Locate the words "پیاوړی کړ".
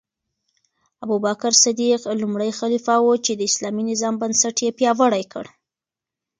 4.79-5.45